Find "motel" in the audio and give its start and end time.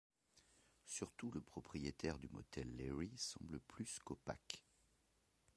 2.29-2.75